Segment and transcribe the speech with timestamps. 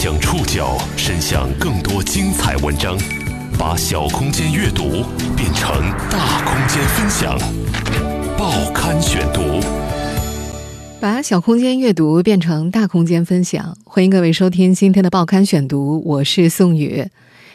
[0.00, 2.96] 将触角伸向更多精彩文章，
[3.58, 5.02] 把小空间阅读
[5.36, 5.68] 变成
[6.08, 7.36] 大空间分享。
[8.38, 9.60] 报刊选读，
[11.00, 13.76] 把小空间阅读变成大空间分享。
[13.84, 17.08] 欢迎各位收听今天的报刊选读，我是宋宇。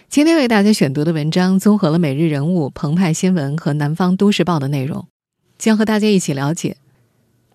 [0.10, 5.08] 今天为大家选读的文章综合了《每日人物》、澎湃新闻和《南方都市报》的内容，
[5.58, 6.76] 将和大家一起了解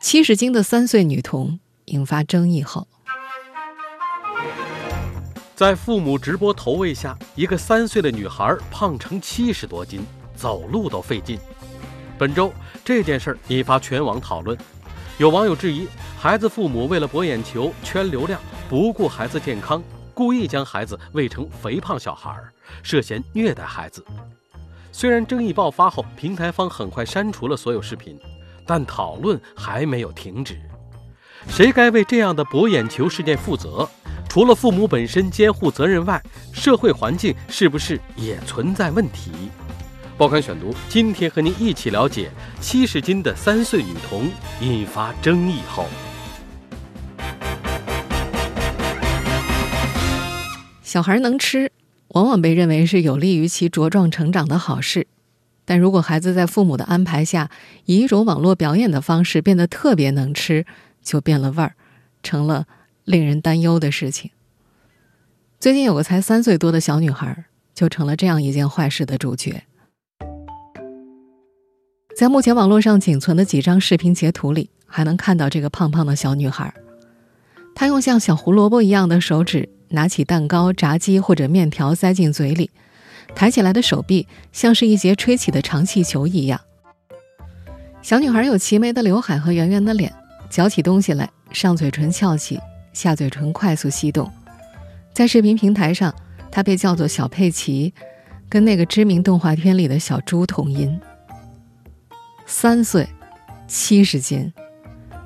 [0.01, 2.89] 七十斤的三岁女童引发争议后。
[5.59, 10.07] 在父母直播投喂下，一个三岁的女孩胖成七十多斤，
[10.37, 11.37] 走路都费劲。
[12.17, 12.53] 本周
[12.85, 14.57] 这件事引发全网讨论，
[15.19, 19.83] 有网友质疑孩子父母为了博眼球、圈流量，不顾孩子健康，
[20.15, 22.33] 故意将孩子喂成肥胖小孩，
[22.85, 24.05] 涉嫌虐待孩子。
[24.93, 28.17] 虽然争议爆发后，平台方很快删除了所有视频，
[28.65, 30.57] 但讨论还没有停止。
[31.49, 33.89] 谁该为这样的博眼球事件负责？
[34.39, 39.33] 除了父母本身监护责任外，社会环境是不是也存在问题？
[40.17, 45.87] 报刊选读，今天和您一起了解七十斤的三岁女童引发争议后，
[50.85, 51.73] 小孩能吃，
[52.11, 55.09] 往往被认为是有利于其茁壮成长的好事，
[55.65, 57.51] 但如果孩子在父母的安排下，
[57.87, 60.65] 以一种网络表演的方式变得特别能吃，
[61.03, 61.75] 就变了味儿，
[62.23, 62.69] 成了。
[63.09, 64.31] 令人担忧的事情。
[65.59, 69.65] 最近有个才三岁多的小女孩，就成了这样一件坏事的主角。
[72.15, 76.75] 在目前网络上仅存的几张视频截图里，还能看到这个胖胖的小女孩。
[77.75, 82.71] 她用像小胡萝卜一样的手指拿起蛋糕、炸鸡或者面条塞进嘴里，
[83.35, 86.61] 抬起来的手臂像是一节吹起的长气球一样。
[88.03, 90.13] 小女孩有齐眉的刘海和圆圆的脸，
[90.51, 92.61] 嚼起东西来上嘴唇翘起。
[92.99, 94.29] 下嘴唇快速吸动，
[95.15, 96.13] 在视频平台上，
[96.51, 97.95] 他被叫做小佩奇，
[98.49, 101.01] 跟那个知名动画片里的小猪同音。
[102.45, 103.09] 三岁，
[103.69, 104.53] 七十斤，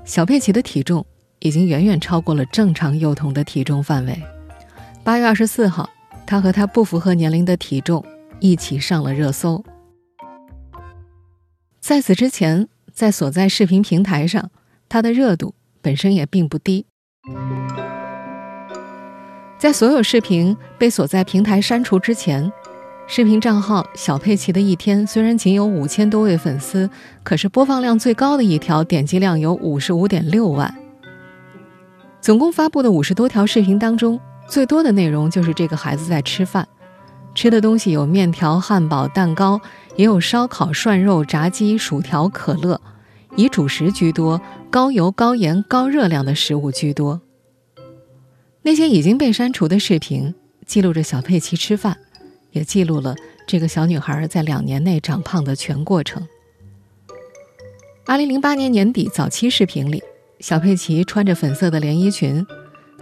[0.05, 1.03] 小佩奇的体重
[1.39, 4.23] 已经远远超过了正常幼童的体重范围。
[5.03, 5.89] 八月二十四号，
[6.27, 8.05] 他和他不符合年龄的体重
[8.39, 9.65] 一起上了热搜。
[11.81, 14.51] 在此之前，在所在视频平台上，
[14.91, 16.85] 他的热度本身也并不低。
[19.59, 22.53] 在所有视频被所在平台删除之前，
[23.07, 26.91] 视频账号小佩奇的一天虽然仅有五千多位粉丝，
[27.23, 30.75] 可是播放量最高的一条点击量有五十五点六万。
[32.21, 34.19] 总共发布的五十多条视频当中，
[34.49, 36.67] 最多的内容就是这个孩子在吃饭，
[37.37, 39.61] 吃的东西有面条、汉堡、蛋糕，
[39.95, 42.81] 也有烧烤、涮肉、炸鸡、薯条、可乐。
[43.35, 44.39] 以主食居多，
[44.73, 47.21] 高油、高盐、高热量的食物居多。
[48.63, 50.35] 那些已经被删除的视频，
[50.65, 51.99] 记录着小佩奇吃饭，
[52.53, 53.15] 也记录了
[53.47, 56.27] 这个小女孩在两年内长胖的全过程。
[58.07, 60.03] 二零零八年年底早期视频里，
[60.41, 62.47] 小佩奇穿着粉色的连衣裙，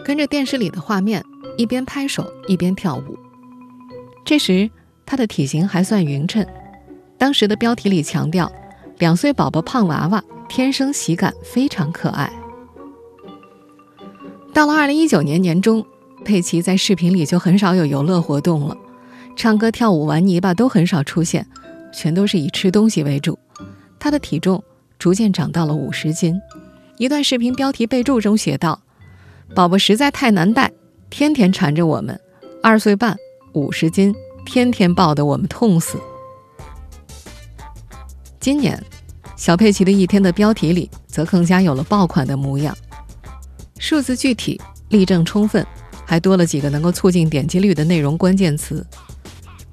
[0.04, 1.24] 跟着电视里的画面
[1.56, 3.16] 一边拍手一边跳舞。
[4.24, 4.68] 这时
[5.06, 6.44] 她的体型还算匀称，
[7.16, 8.50] 当时的标题里强调。
[9.00, 12.30] 两岁宝宝胖娃娃天生喜感，非常可爱。
[14.52, 15.82] 到了二零一九年年中，
[16.22, 18.76] 佩奇在视频里就很少有游乐活动了，
[19.34, 21.46] 唱歌、跳舞、玩泥巴都很少出现，
[21.94, 23.38] 全都是以吃东西为主。
[23.98, 24.62] 他的体重
[24.98, 26.38] 逐渐长到了五十斤。
[26.98, 28.78] 一段视频标题备注中写道
[29.56, 30.70] ：“宝宝实在太难带，
[31.08, 32.20] 天天缠着我们，
[32.62, 33.16] 二岁半，
[33.54, 35.98] 五十斤，天天抱得我们痛死。”
[38.40, 38.82] 今年，
[39.36, 42.74] 小佩奇的一天的标题里则更加有了爆款的模样，
[43.78, 44.58] 数字具体，
[44.88, 45.64] 例证充分，
[46.06, 48.84] 还多了几个能够促进点击率的内容关键词，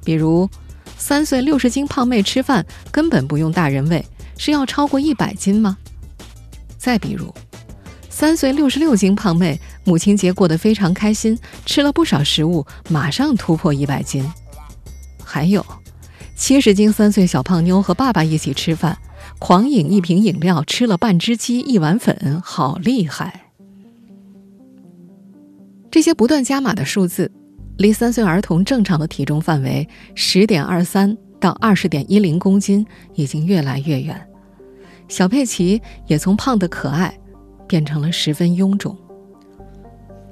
[0.04, 0.50] 比如
[1.00, 4.06] “三岁六十斤胖妹吃饭根本不用大人喂，
[4.38, 5.78] 是要超过一百斤吗？”
[6.78, 7.34] 再比如
[8.12, 14.30] “三岁六十六斤胖妹母亲节过得非常开心，吃了不少食物，马上突破一百斤。”
[15.24, 15.66] 还有。
[16.38, 18.96] 七十斤三岁小胖妞和爸爸一起吃饭，
[19.40, 23.52] 狂饮一瓶饮料，吃了半只鸡一碗粉，好厉害！
[25.90, 27.32] 这些不断加码的数字，
[27.78, 32.86] 离三岁儿童正常的体重范围十点二三到二十点一零公斤
[33.16, 34.16] 已经越来越远。
[35.08, 37.18] 小佩奇也从胖的可爱，
[37.68, 38.96] 变成了十分臃肿。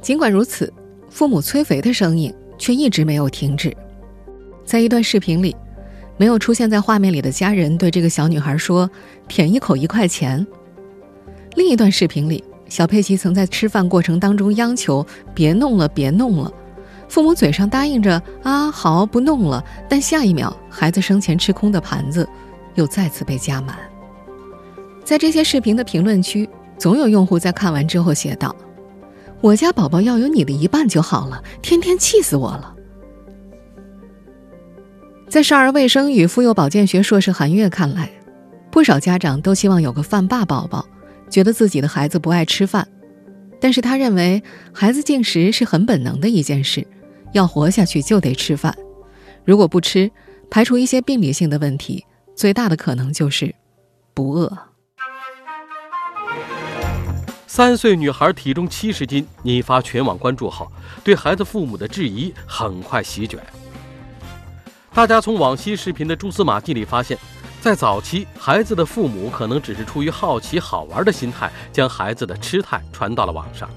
[0.04, 0.72] 尽管如此，
[1.10, 3.76] 父母催肥的声音却一直没有停止。
[4.64, 5.54] 在一段视频里。
[6.18, 8.90] 没有出现在画面里的家人对这个小女孩说
[9.28, 10.46] ：“舔一口一块钱。”
[11.56, 16.52] 另一段视频里，小佩奇曾在吃饭过程当中央求别弄了，别弄了。
[17.08, 22.28] 父母嘴上答应着啊好不弄了，但下一秒孩子生前吃空的盘子
[22.76, 23.78] 又再次被加满。
[25.04, 28.56] 在这些视频的评论区，总有用户在看完之后写道
[29.40, 32.75] ：“我家宝宝要有你的一半就好了，天天气死我了。”
[35.28, 38.10] 在少儿卫生与妇幼保健学硕士韩月看来，
[38.72, 40.86] 不少家长都希望有个饭霸宝宝，
[41.30, 42.88] 觉得自己的孩子不爱吃饭，
[43.60, 44.42] 但是他认为
[44.72, 46.86] 孩子进食是很本能的一件事。
[47.34, 48.74] 要活下去就得吃饭，
[49.44, 50.10] 如果不吃，
[50.50, 53.54] 排除一些病理性的问题，最大的可能就是
[54.14, 54.58] 不饿。
[57.46, 60.72] 三岁女孩体重七十斤，引发全网关注后，
[61.04, 63.38] 对孩子父母的质疑很快席卷。
[64.96, 67.18] 大家从往期视频的蛛丝马迹里发现，
[67.60, 73.70] 在早期，孩子的父母可能只是出于好奇好玩的心态，将孩子的吃态传到了网上。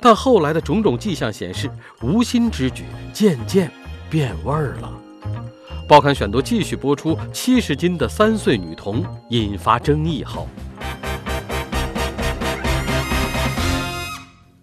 [0.00, 1.70] 但后来的种种迹象显示，
[2.02, 2.82] 无心之举
[3.12, 3.70] 渐渐
[4.10, 4.92] 变味儿了。
[5.86, 10.48] 报刊选读继续播出：七十斤的三岁女童引发争议后，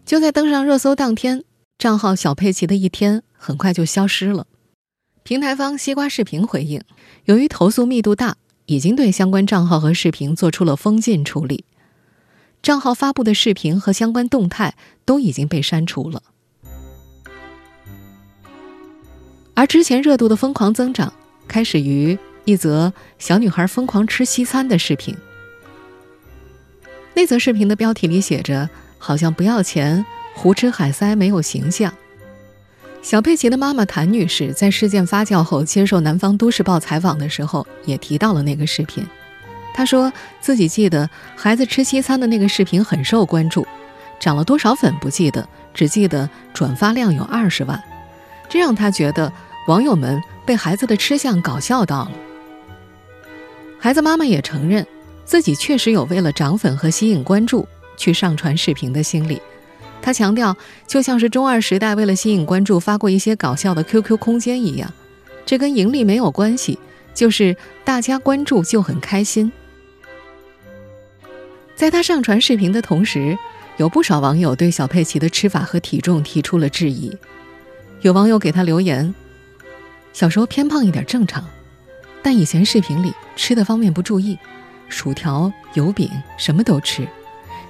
[0.06, 1.46] 就在登上热搜当天，
[1.78, 4.48] 账号小佩奇的一天很快就消失了。
[5.28, 6.82] 平台方西瓜视频回应，
[7.26, 11.66] 由于投诉密度大，已经对相关账号和视频做出了封禁处理。
[12.62, 16.24] 账号发布的视频和相关动态都已经被删除了，
[19.54, 21.12] 而之前热度的疯狂增长
[21.46, 25.14] 开始于一则小女孩疯狂吃西餐的视频。
[27.16, 31.94] 那则视频的标题里写着：“好像不要钱，胡吃海塞没有形象。”
[33.08, 39.02] 小佩奇的妈妈谭女士在事件发酵后接受《南方都市报》采访的时候，也提到了那个视频。
[39.74, 40.12] 她说
[40.42, 43.66] 自己记得孩子吃西餐的那个视频很受关注，
[44.20, 47.82] 涨了多少粉不记得，只记得转发量有二十万，
[48.50, 49.32] 这让她觉得
[49.70, 52.12] 网友们被孩子的吃相搞笑到了。
[53.80, 54.86] 孩子妈妈也承认，
[55.24, 57.66] 自己确实有为了涨粉和吸引关注
[57.96, 59.42] 去上传视频的心理。
[60.02, 60.56] 他强调，
[60.88, 64.92] 就像是中二时代为了吸引关注发过一些搞笑的 QQ 空间一样，
[65.46, 66.80] 这跟盈利没有关系，
[67.14, 69.52] 就是大家关注就很开心。
[71.76, 73.38] 在他上传视频的同时，
[73.76, 77.16] 有不少网友对小佩奇的吃法和体重提出了质疑。
[78.02, 79.14] 有网友给他留言
[80.14, 81.46] ：“小时候偏胖一点正常，
[82.24, 84.40] 但以前视频里吃的方面不注意，
[84.90, 87.08] 薯条、油饼什么都吃。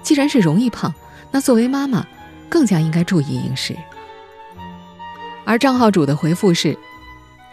[0.04, 0.94] 既然是容易胖，
[1.32, 2.08] 那作为妈妈
[2.50, 3.76] 更加应该注意饮食。”
[5.46, 6.78] 而账号主的回复是：“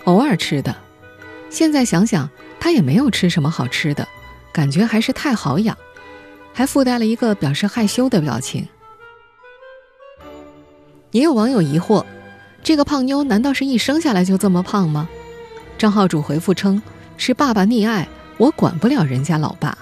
[0.04, 0.74] 偶尔吃的，
[1.50, 4.06] 现在想想他也没有吃什么好吃的，
[4.52, 5.76] 感觉还是太好养。”
[6.56, 8.68] 还附带了一个表示害羞的表情。
[11.10, 12.04] 也有网友疑惑：
[12.62, 15.08] 这个胖妞难道是一生下来就这么胖吗？
[15.76, 16.80] 账号主回复称
[17.18, 18.06] ：“是爸爸溺爱，
[18.36, 19.76] 我管不了人家老爸。”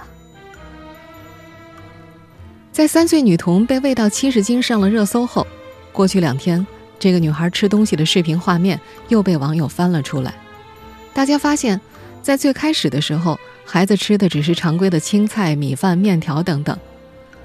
[2.73, 5.47] 在三岁女童被喂到七十斤上了热搜后，
[5.93, 6.67] 过去两天，
[6.99, 10.35] 这个女孩吃东西的视频画面又被网友翻了出来。
[11.13, 11.79] 大家发现，
[12.23, 13.39] 在最开始的时候。
[13.65, 16.77] 孩子吃的只是常规的青菜、米饭、面条等等，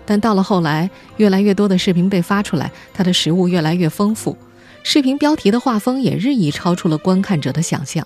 [0.03, 4.35] 但到了后来，越来越多的视频被发出来，她的食物越来越丰富，
[4.81, 8.05] 视频标题的画风也日益超出了观看者的想象。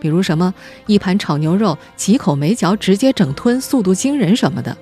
[0.00, 0.52] 比如什么
[0.86, 4.74] 一盘炒牛肉，几口没嚼直接整吞，速度惊人什么的。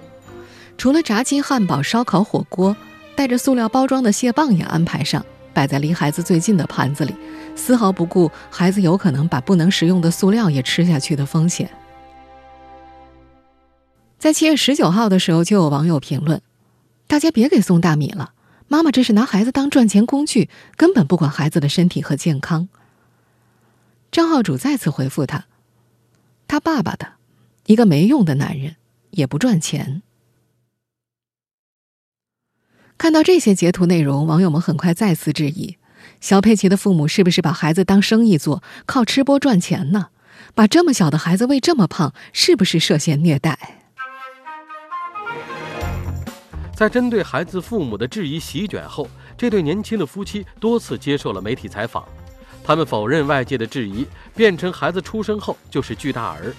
[0.80, 2.74] 除了炸鸡、汉堡、烧烤、火锅，
[3.14, 5.22] 带着塑料包装的蟹棒也安排上，
[5.52, 7.14] 摆在离孩子最近的盘子里，
[7.54, 11.70] 丝毫不顾孩子有可能把不能食用的塑料也吃下去的风险。
[14.18, 16.40] 在七月十九号的时候，就有网友评论
[17.06, 18.32] ：“大家别给送大米了，
[18.66, 22.70] 妈妈这是拿孩子当赚钱工具，根本不管孩子的身体和健康。”
[24.10, 25.44] 账号主再次回复他
[26.48, 27.06] ：“他爸爸的，
[27.66, 28.76] 一个没用的男人，
[29.10, 30.00] 也不赚钱。”
[33.00, 35.78] 看到这些截图内容，网友们很快再次质疑：
[36.20, 40.08] 小佩奇的父母是不是把孩子当生意做，靠吃播赚钱呢？
[40.54, 43.58] 把这么小的孩子喂这么胖，是不是涉嫌虐待？
[46.76, 52.04] 在针对孩子父母的质疑席卷后，这对年轻的夫妻多次接受了媒体采访。
[52.62, 56.54] 他们否认外界的质疑，辩称孩子出生后就是巨大儿。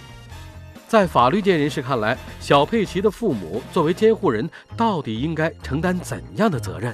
[0.91, 6.93] 在法律界人士看来，小佩奇的父母作为监护人，到底应该承担怎样的责任？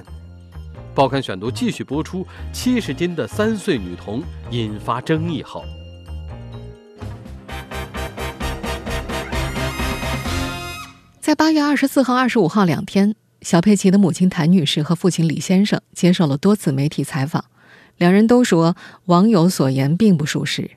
[0.94, 5.64] 报刊选读继续播出：七十斤的三岁女童引发争议后。
[11.18, 17.46] 在八月二十四号、二十五号两天，小佩奇的母亲谭女士和父亲李先生接受了多次媒体采访，
[17.96, 18.76] 两人都说
[19.06, 20.70] 网友所言并不属实。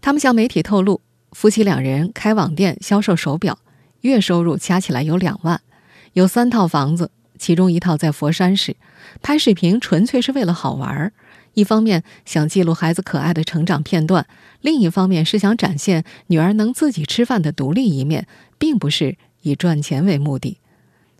[0.00, 1.00] 他们向媒体透露，
[1.32, 3.58] 夫妻两人开网店销售手表，
[4.00, 5.60] 月收入加起来有两万，
[6.12, 8.76] 有三套房子，其中一套在佛山市。
[9.22, 11.12] 拍视频纯粹是为了好玩儿，
[11.54, 14.26] 一方面想记录孩子可爱的成长片段，
[14.60, 18.26] 另一方面是想展现女儿能自己吃饭的独立一面，
[18.58, 20.58] 并不是以赚钱为目的。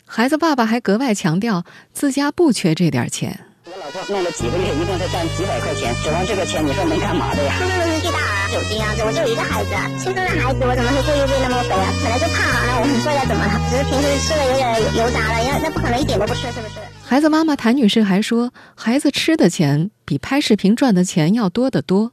[0.05, 3.47] 孩子爸爸还格外强调，自家不缺这点钱。
[3.91, 7.57] 我老婆弄了几个月，一共才赚几百块钱，指望这个钱，你说能干嘛的呀？
[7.59, 11.91] 那个是巨大啊，酒精啊，我就一个孩子，亲生的孩子，我怎么会故意喂那么肥啊？
[11.99, 13.59] 本来就胖啊，那我很瘦要怎么了？
[13.67, 16.79] 只是平时吃的有点油炸了，那那不可能一点都不吃，是不是？
[17.03, 22.13] 孩子妈妈谭女士还说，孩子吃的钱比拍视频赚的钱要多得多。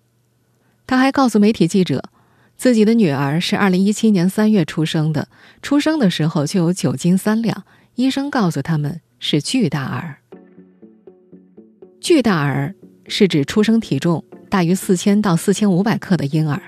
[0.87, 2.09] 她还告诉媒体记者，
[2.57, 5.27] 自己的女儿是二零一七年三月出生的，
[5.61, 10.25] 出生的时候就有九斤三两，医生告诉他们是巨大儿。
[12.07, 12.73] 巨大儿
[13.07, 16.61] 是指出生体重大于四千到四千五百克的婴儿。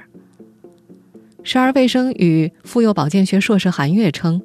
[1.45, 4.41] 少儿卫生与妇幼保健学硕士韩月称，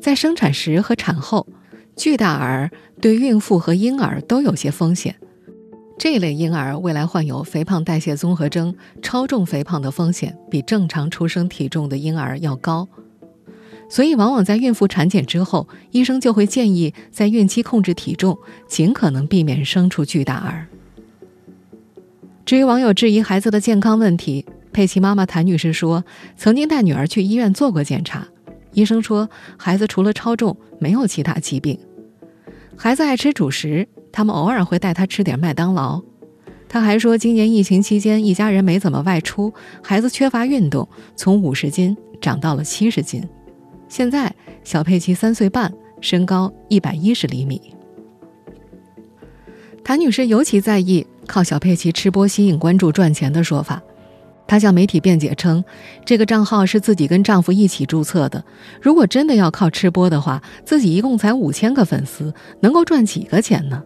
[0.00, 1.48] 在生产时和产后，
[1.96, 5.16] 巨大儿对孕妇和婴儿都有些风险。
[5.98, 12.88] 这类婴儿未来患有肥胖代谢综合征、超重肥胖的风险比正常出生体重的婴儿要高。
[13.92, 20.66] 所以，往往在孕妇产检之后，医生就会建议在孕期控制体重，尽可能避免生出巨大儿。
[22.46, 26.02] 至于网友质疑孩子的健康问题，佩奇妈妈谭女士说，
[26.38, 28.26] 曾经带女儿去医院做过检查，
[28.72, 31.78] 医生说孩子除了超重，没有其他疾病。
[32.74, 36.00] 孩子爱吃主食，他们偶尔会带他吃点麦当劳。
[36.66, 43.22] 他还说，今年疫情期间，一家人没怎么外出，孩子缺乏运动，从五十斤长到了七十斤。
[43.92, 44.34] 现在
[44.64, 45.70] 小佩奇三岁半，
[46.00, 47.60] 身高一百一十厘米。
[49.84, 53.82] 谭女士尤其在意靠小佩奇吃播吸引关注赚钱的说法，
[54.46, 55.62] 她向媒体辩解称，
[56.06, 58.42] 这个账号是自己跟丈夫一起注册的，
[58.80, 63.84] 如果真的要靠吃播的话，自己一共才五千个粉丝，能够赚几个钱呢？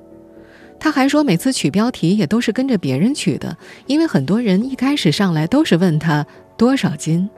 [0.78, 3.58] 她还说，每次取标题也都是跟着别人取的，
[3.88, 6.24] 因为很多人一开始上来都是问她
[6.56, 7.28] 多少斤。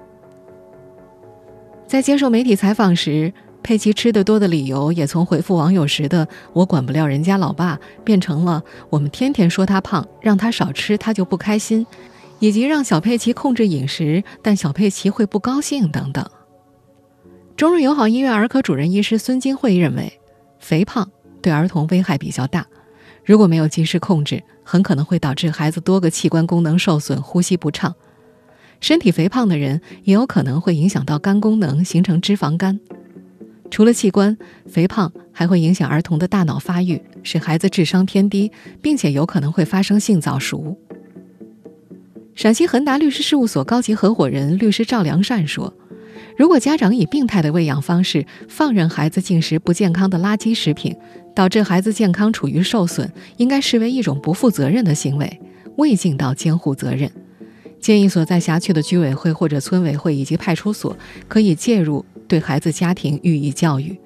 [1.89, 11.87] 在接受媒体采访时，佩奇吃得多的理由也从回复网友时的“我管不了人家老爸”变成了“我们天天说他胖，让他少吃他就不开心”，
[12.41, 16.31] 以及让小佩奇控制饮食，但小佩奇会不高兴等等。
[17.57, 20.21] 中日友好医院儿科主任医师孙金慧认为，
[20.59, 22.67] 肥胖对儿童危害比较大，
[23.25, 27.95] 如果没有及时控制，很可能会导致孩子多个器官功能受损，呼吸不畅。
[28.81, 32.79] 身体肥胖的人也有可能会影响到肝功能，形成脂肪肝。
[33.71, 40.79] 除了器官肥胖，还会影响儿童的大脑发育，使孩子智商偏低，并且有可能会发生性早熟。
[42.35, 45.75] 陕西恒达律师事务所高级合伙人律师赵良善说
[46.39, 50.97] ：“如果家长以病态的喂养方式放任孩子进食不健康的垃圾食品，
[51.35, 55.41] 导致孩子健康处于受损，应该视为一种不负责任的行为，
[55.77, 57.11] 未尽到监护责任。”
[57.81, 63.99] 建议所在辖区的居委会或者村委会以及派出所可以介入，对孩子家庭予以教育。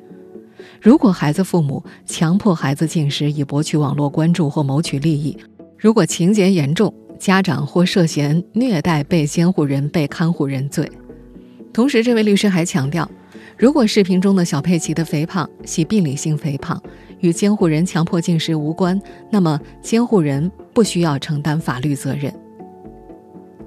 [0.81, 5.37] 如果孩子父母强迫孩子进食以博取网络关注或谋取利益，
[5.79, 10.91] 如果情节严重，家长或涉嫌虐待被监护人、被看护人罪。
[11.73, 13.09] 同时，这位律师还强调，
[13.57, 16.81] 如果视频中的小佩奇的肥胖系病理性肥胖，
[17.21, 19.01] 与监护人强迫进食无关，
[19.31, 22.33] 那么监护人不需要承担法律责任。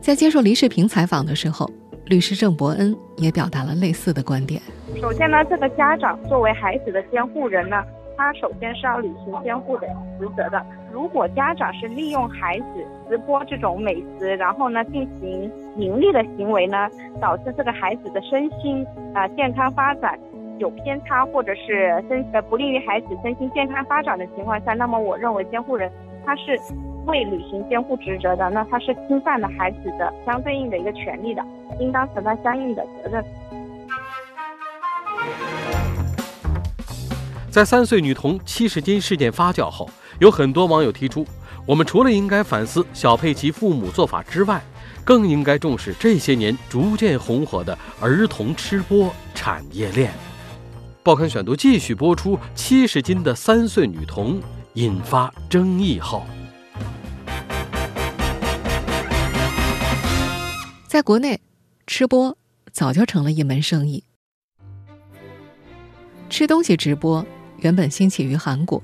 [0.02, 1.68] 在接受黎世平采访的时候，
[2.06, 4.62] 律师郑伯恩也表达了类似的观点。
[5.02, 7.84] 首先呢，这个家长作为孩子的监护人呢，
[8.16, 9.88] 他首先是要履行监护的
[10.20, 10.64] 职责的。
[10.94, 12.66] 如果家长是利用孩子
[13.10, 16.88] 直播这种美食，然后呢进行盈利的行为呢，
[17.20, 20.18] 导致这个孩子的身心啊健康发展
[20.60, 25.92] 有偏差，或者是身呃不利于孩子身心健康发展的情况下，那么我认为监护人
[26.24, 26.60] 他是。
[27.06, 31.44] 未履行监护职责的，那他是侵犯了孩子的相对应的一个权利的，
[31.80, 33.24] 应当承担相应的责任。
[37.50, 41.26] 在三岁女童七十斤事件发酵后，有很多网友提出，
[41.66, 44.62] 我们除了应该反思小佩奇父母做法之外，
[45.06, 50.12] 更应该重视这些年逐渐红火的儿童吃播产业链。
[51.02, 54.42] 报刊选读继续播出：七十斤的三岁女童
[54.74, 56.24] 引发争议后。
[60.96, 61.42] 在国内，
[61.86, 62.38] 吃播
[62.72, 64.06] 早就成了一门生意。
[66.30, 67.26] 吃东西直播
[67.58, 68.82] 原本兴起于韩国，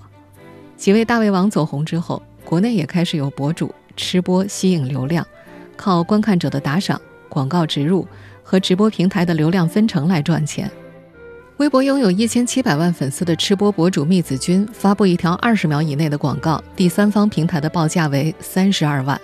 [0.75, 5.25] 几位大胃王走红之后，国内也开始有博主吃播吸引流量，
[5.77, 6.99] 靠观看者的打赏、
[7.29, 8.05] 广告植入
[8.43, 10.69] 和直播平台的流量分成来赚钱。
[11.59, 19.17] 微博拥有一千七百万粉丝的吃播博主密子君发布一条二十秒以内的广告，第三方平台的报价为三十二万。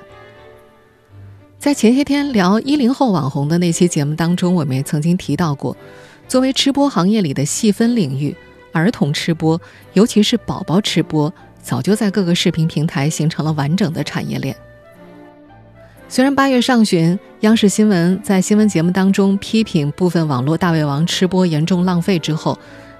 [1.59, 5.75] 在前些天聊一零后网红的那期节目当中，我们也曾经提到过，
[6.27, 8.35] 作为吃播行业里的细分领域，
[8.71, 9.59] 儿童吃播，
[9.93, 14.55] 尤其是宝宝吃播，早就在各个视频平台形成了完整的产业链。
[16.07, 22.57] 虽然八月上旬，央视新闻在新闻节目当中批评部分网络大胃王吃播严重浪费之后，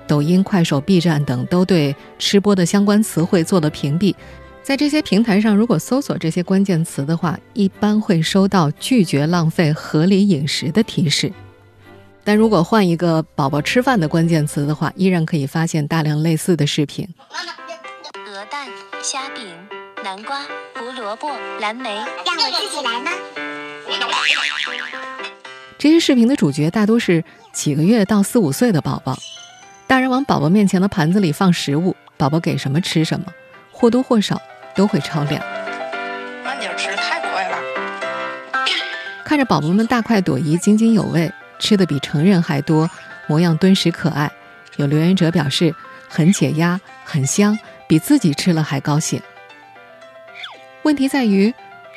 [0.08, 4.16] 抖音、快手、B 站等都对吃播的相关词汇做了屏蔽。
[4.68, 11.32] 在这些平台上，如果搜索这些关键词的话，一般会收到拒绝浪费、合理饮食的提示。
[12.26, 17.08] 但如果换一个“宝宝吃饭”的关键词的话，依然可以发现大量类似的视频。
[18.28, 18.68] 鹅蛋、
[19.02, 19.46] 虾饼、
[20.04, 20.42] 南瓜、
[20.76, 21.30] 胡萝卜、
[21.62, 23.12] 蓝莓，让我自己来吗？
[25.78, 29.18] 这些视频的主角大多是几个月到四五岁的宝宝，
[29.88, 33.28] 大人往宝宝面前的盘子里放食物，宝宝给什么吃什么，
[33.72, 34.38] 或多或少。
[34.78, 35.44] 都会超量。
[36.46, 37.58] 那你吃太快了。
[39.26, 41.30] 看着宝宝们大快朵颐、津津有味，
[41.60, 42.90] 吃的比成人还多，
[43.28, 44.32] 模样敦实可爱。
[44.78, 45.76] 有留言者表示
[46.08, 47.58] 很解压、很香，
[47.88, 49.20] 比自己吃了还高兴。
[50.84, 51.54] 问题在于，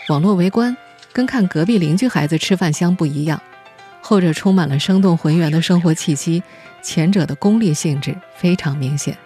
[0.08, 0.76] 网络围观
[1.12, 3.40] 跟看隔壁邻居孩子吃饭香不一样，
[4.00, 6.42] 后者充满了生动浑圆的生活气息，
[6.82, 9.16] 前者的功利性质非常明显。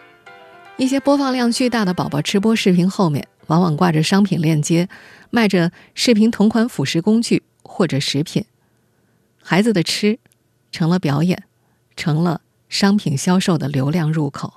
[0.76, 3.26] 一些播放量巨大的宝宝吃播视频后面。
[3.46, 4.88] 往往挂着商品链接，
[5.30, 8.44] 卖着视频同款辅食工具或者食品。
[9.42, 10.18] 孩子的吃
[10.70, 11.44] 成了表演，
[11.96, 14.52] 成了商品销售的流量入口。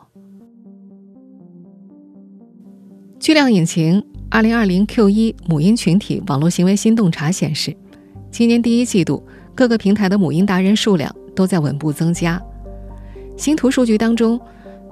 [3.19, 7.75] 巨量引擎二零二零 Q 一母婴群体网络行为新洞察显示，
[8.31, 12.41] 今年第一季度各个平台的母婴达人数量都在稳步增加。
[13.35, 14.39] 星图数据当中。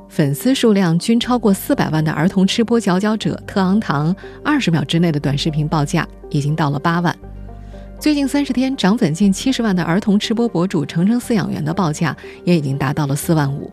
[0.08, 7.16] 粉丝数量均超过四百万的儿童吃播佼佼者特昂糖，二十秒之内的短视频报价已经到了八万。
[8.00, 13.72] 最近三十天涨粉近七十万的儿童吃播博主程程饲养员的报价也已经达到了四万五。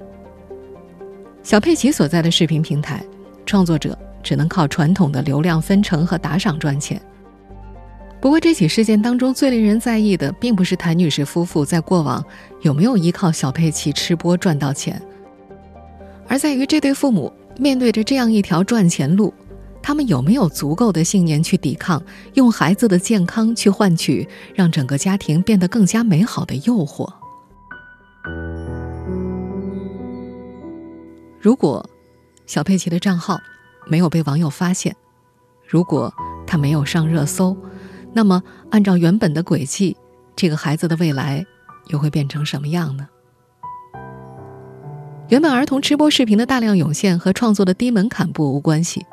[1.43, 3.05] 小佩奇所在的视频平台，
[3.45, 7.01] 创作者只能靠传统的流量分成和打赏赚钱。
[8.21, 12.25] 不过，这起事件当中最令人在意的，并不是谭女士夫妇在过往
[12.61, 15.01] 有没有依靠小佩奇吃播赚到钱。
[16.33, 19.35] 而在于这对父母面对着这样一条赚钱路，
[19.83, 27.07] 他们有没有足够的信念去抵抗，用孩子的健康去换取让整个家庭变得更加美好的诱惑？
[31.39, 31.87] 如果
[32.47, 33.39] 小佩奇的账号
[33.87, 34.97] 没有被网友发现，
[35.69, 36.11] 如果
[36.47, 37.55] 他没有上热搜，
[38.15, 39.95] 那么按照原本的轨迹，
[40.35, 41.45] 这个孩子的未来
[41.89, 43.07] 又会变成什么样呢？
[45.29, 49.07] 原本儿童吃播视频的大量涌现和创作的低门槛不无关系，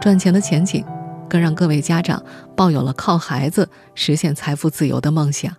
[0.00, 0.84] 赚钱的前景
[1.28, 2.22] 更让各位家长
[2.56, 5.54] 抱有了靠孩子实现财富自由的梦想。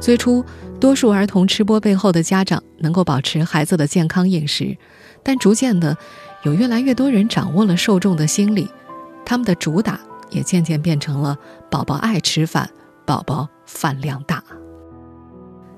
[0.00, 0.44] 最初，
[0.78, 4.76] 多数儿童吃播背后的家长能够保持孩子的健康饮食，
[5.22, 5.96] 但逐渐的，
[6.42, 8.68] 有越来越多人掌握了受众的心理，
[9.24, 9.98] 他们的主打
[10.30, 11.38] 也渐渐变成了
[11.70, 12.68] 宝宝爱吃饭，
[13.06, 14.42] 宝宝饭量大。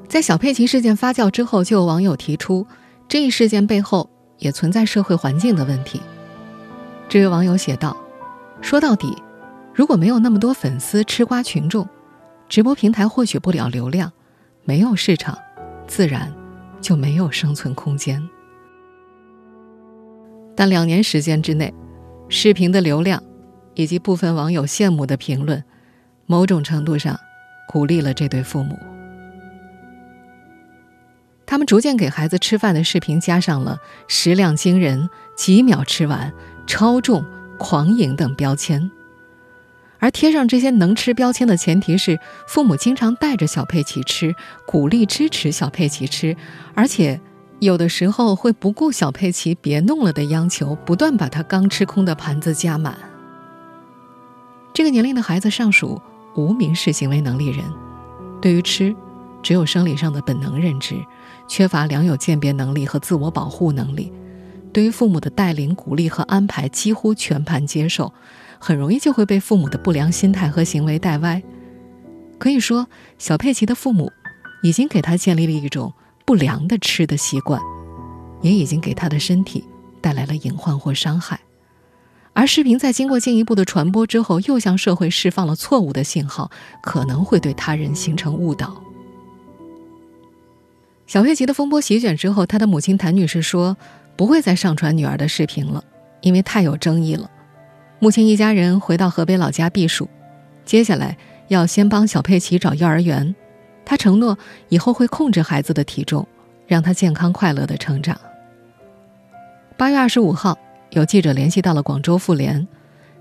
[0.09, 2.67] 在小佩奇事件发酵之后，就有网友提出。
[3.13, 6.01] 这一事件背后也存在社会环境的问题。
[7.11, 7.95] 这位网友写道
[8.63, 9.15] ：“说到底，
[9.75, 11.87] 如果没有那么多粉丝吃瓜群众，
[12.49, 14.11] 直播平台获取不了流量，
[14.65, 15.37] 没有市场，
[15.87, 16.33] 自然
[16.81, 18.27] 就没有生存空间。
[20.57, 21.71] 但两年时间之内，
[22.31, 23.23] 视频的流量
[23.75, 25.63] 以及部分网友羡慕的评论，
[26.25, 27.21] 某种程度上
[27.69, 28.75] 鼓励了这对父母。”
[31.53, 36.33] 他们逐渐给孩子吃饭的视频加上了食量惊人、几秒吃完、
[36.67, 37.27] 超重、
[37.59, 38.91] 狂饮等标签，
[39.99, 44.35] 而贴上这些能吃标签的前提是父母经常带着小佩奇吃，
[44.65, 46.35] 鼓励支持小佩奇吃，
[46.75, 47.21] 而且
[47.59, 52.97] 有的时候会不顾小佩奇别弄了的央求，不断把他刚吃空的盘子加满。
[54.73, 56.01] 这个年龄的孩子尚属
[56.35, 57.63] 无民事行为能力人，
[58.41, 58.97] 对于吃，
[59.43, 60.95] 只有生理上的本能认知。
[61.49, 64.13] 缺乏良有鉴别能力和自我保护能力，
[64.73, 68.13] 对于父母的带领、鼓励和安排几乎全盘接受，
[68.59, 71.43] 很容易就会被父母的不良心态和行为带歪。
[72.39, 72.87] 可以说，
[73.19, 74.11] 小佩奇的父母
[74.63, 75.93] 已经给他建立了一种
[76.25, 77.61] 不良的吃的习惯。
[78.43, 79.63] 也已经给他的身体
[80.01, 81.39] 带来了隐患或伤害。
[82.33, 86.51] 而视频在经过进一步的传播之后，又向社会释放了错误的信号，
[86.83, 88.83] 可能会对他人形成误导。
[91.13, 93.77] 小佩奇的风波席卷之后，他的母亲谭女士说
[94.17, 95.85] ：“不会再上传女儿的视频了，
[96.23, 97.31] 因为太有争议了。”
[98.01, 100.09] 目前一家人回到河北老家避暑，
[100.65, 103.35] 接下来要先帮小佩奇找幼儿园。
[103.85, 104.39] 他承诺
[104.71, 106.27] 以后会控制孩子的体重，
[106.67, 108.19] 让他健康快乐的成长。
[109.77, 110.59] 八月二十五号。
[110.93, 112.67] 有记者联系到了广州妇联，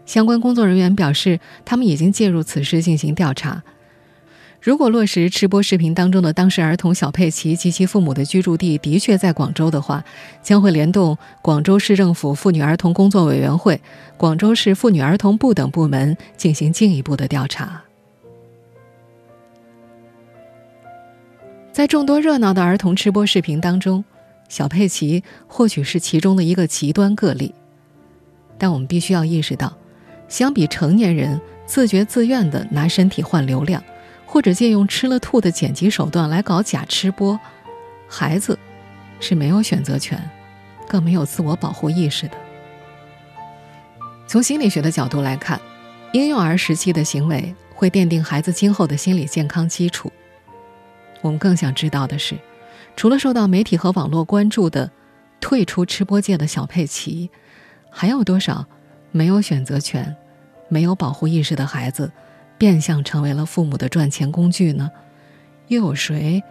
[0.06, 3.62] 相关工作人员表示，他们已经介入此事进行调查。
[4.62, 10.06] 如果落实吃播视频当中的当事儿童小佩奇及其父母的居住地的确在广州的话，
[10.44, 13.82] 将会联动广州市政府妇女儿童工作委员会、
[14.18, 17.82] 广州市妇女儿童部等部门进行进一步的调查。
[21.72, 24.06] 在众多热闹的儿童吃播视频当中，
[24.48, 27.52] 小佩奇或许是其中的一个极端个例。
[28.60, 29.76] 但我们必须要意识到，
[30.28, 33.84] 相比成年人自觉自愿的拿身体换流量，
[34.32, 37.38] 或者借用吃了吐的剪辑手段来搞假吃播，
[38.08, 38.58] 孩子
[39.20, 40.18] 是没有选择权，
[40.88, 42.38] 更没有自我保护意识的。
[44.26, 45.60] 从心理学的角度来看，
[46.14, 50.10] 婴幼儿时期的行为会奠定孩子今后的心理健康基础。
[51.20, 52.38] 我们更想知道的是，
[52.96, 54.90] 除了受到媒体和网络关注的
[55.42, 57.30] 退出吃播界的小佩奇。
[57.90, 58.66] 还有多少
[59.12, 60.16] 没有选择权、
[60.70, 62.10] 没有保护意识的孩子，
[62.62, 64.92] 变相成为了父母的赚钱工具呢？
[65.70, 66.44] 又有谁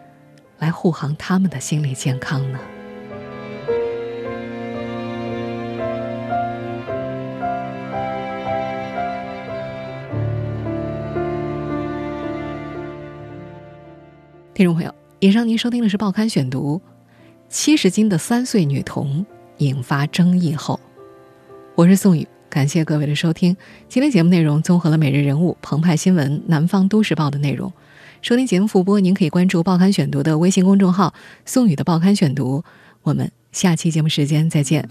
[0.58, 2.58] 来护航他们的心理健康呢？
[14.52, 16.82] 听众朋友，以上您收听的是《报刊选读》，
[17.48, 19.24] 七十斤的三岁女童
[19.58, 20.80] 引发争议后。
[21.76, 23.56] 我是宋宇，感谢各位的收听。
[23.88, 27.72] 今天节目内容综合了每日人物、澎湃新闻、南方都市报的内容。
[28.20, 31.14] 收听节目复播，您可以关注“报刊选读”的微信公众号
[31.46, 32.62] “宋宇的报刊选读”。
[33.02, 34.86] 我们下期节目时间再见。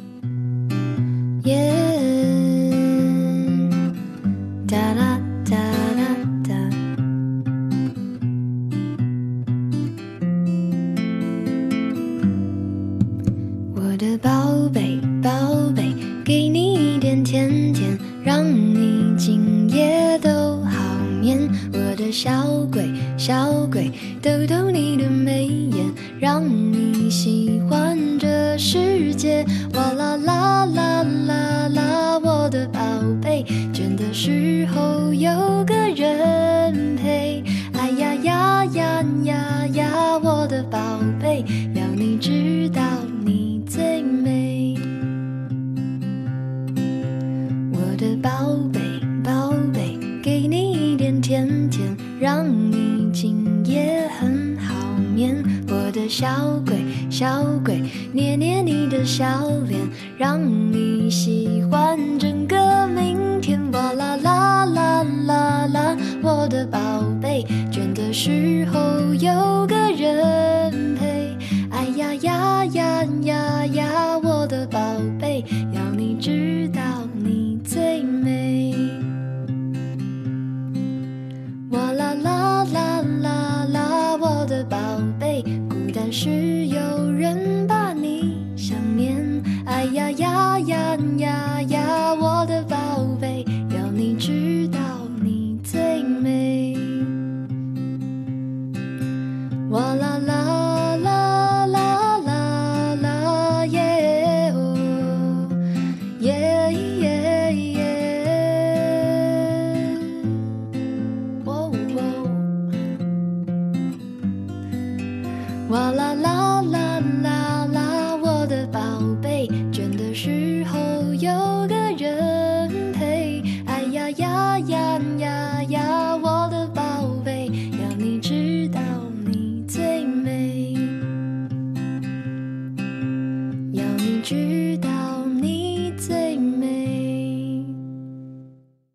[47.99, 48.79] 的宝贝，
[49.21, 54.73] 宝贝，给你一点甜甜，让你今夜很好
[55.13, 55.35] 眠。
[55.67, 56.77] 我的小鬼，
[57.09, 57.83] 小鬼，
[58.13, 59.77] 捏捏你的小脸，
[60.17, 60.39] 让
[60.71, 61.99] 你喜欢